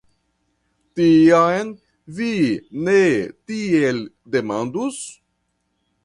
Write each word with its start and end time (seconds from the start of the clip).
Tiam 0.99 1.67
vi 2.19 2.29
ne 2.87 2.95
tiel 3.51 4.01
demandus? 4.37 4.97